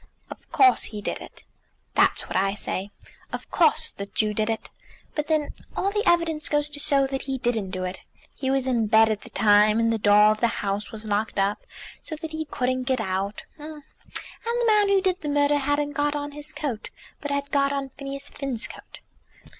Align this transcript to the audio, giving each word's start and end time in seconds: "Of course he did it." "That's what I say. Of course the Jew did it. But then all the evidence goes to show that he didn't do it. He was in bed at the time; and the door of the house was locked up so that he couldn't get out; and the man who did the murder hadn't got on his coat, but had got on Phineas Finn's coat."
"Of 0.31 0.51
course 0.51 0.85
he 0.85 0.99
did 0.99 1.21
it." 1.21 1.43
"That's 1.93 2.25
what 2.27 2.35
I 2.35 2.55
say. 2.55 2.89
Of 3.31 3.51
course 3.51 3.91
the 3.91 4.07
Jew 4.07 4.33
did 4.33 4.49
it. 4.49 4.71
But 5.13 5.27
then 5.27 5.53
all 5.77 5.91
the 5.91 6.01
evidence 6.07 6.49
goes 6.49 6.71
to 6.71 6.79
show 6.79 7.05
that 7.05 7.21
he 7.21 7.37
didn't 7.37 7.69
do 7.69 7.83
it. 7.83 8.03
He 8.33 8.49
was 8.49 8.65
in 8.65 8.87
bed 8.87 9.09
at 9.11 9.21
the 9.21 9.29
time; 9.29 9.79
and 9.79 9.93
the 9.93 9.99
door 9.99 10.31
of 10.31 10.39
the 10.39 10.47
house 10.65 10.91
was 10.91 11.05
locked 11.05 11.37
up 11.37 11.67
so 12.01 12.15
that 12.15 12.31
he 12.31 12.45
couldn't 12.45 12.85
get 12.85 12.99
out; 12.99 13.43
and 13.59 13.83
the 14.43 14.63
man 14.65 14.89
who 14.89 15.01
did 15.01 15.21
the 15.21 15.29
murder 15.29 15.57
hadn't 15.59 15.91
got 15.93 16.15
on 16.15 16.31
his 16.31 16.51
coat, 16.51 16.89
but 17.19 17.29
had 17.29 17.51
got 17.51 17.71
on 17.71 17.89
Phineas 17.89 18.31
Finn's 18.31 18.67
coat." 18.67 19.01